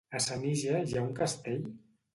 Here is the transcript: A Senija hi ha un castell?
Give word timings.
A 0.19 0.19
Senija 0.27 0.81
hi 0.87 0.97
ha 0.97 1.05
un 1.11 1.15
castell? 1.23 1.65